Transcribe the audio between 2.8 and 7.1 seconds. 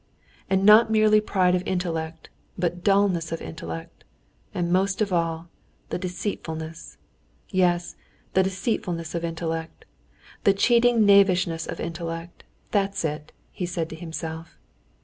dulness of intellect. And most of all, the deceitfulness;